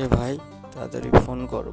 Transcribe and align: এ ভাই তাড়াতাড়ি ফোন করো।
এ 0.00 0.02
ভাই 0.14 0.32
তাড়াতাড়ি 0.72 1.08
ফোন 1.24 1.38
করো। 1.46 1.72